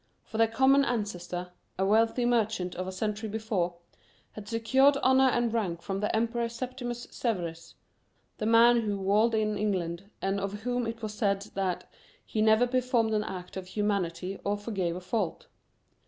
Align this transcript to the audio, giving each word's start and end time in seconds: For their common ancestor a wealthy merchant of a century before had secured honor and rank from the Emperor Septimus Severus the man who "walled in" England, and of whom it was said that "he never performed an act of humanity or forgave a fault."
For 0.23 0.39
their 0.39 0.47
common 0.47 0.83
ancestor 0.83 1.51
a 1.77 1.85
wealthy 1.85 2.25
merchant 2.25 2.73
of 2.73 2.87
a 2.87 2.91
century 2.91 3.29
before 3.29 3.75
had 4.31 4.47
secured 4.47 4.97
honor 5.03 5.27
and 5.29 5.53
rank 5.53 5.83
from 5.83 5.99
the 5.99 6.15
Emperor 6.15 6.49
Septimus 6.49 7.07
Severus 7.11 7.75
the 8.39 8.47
man 8.47 8.81
who 8.81 8.97
"walled 8.97 9.35
in" 9.35 9.59
England, 9.59 10.09
and 10.19 10.39
of 10.39 10.61
whom 10.61 10.87
it 10.87 11.03
was 11.03 11.13
said 11.13 11.41
that 11.53 11.87
"he 12.25 12.41
never 12.41 12.65
performed 12.65 13.13
an 13.13 13.23
act 13.23 13.55
of 13.55 13.67
humanity 13.67 14.39
or 14.43 14.57
forgave 14.57 14.95
a 14.95 15.01
fault." 15.01 15.45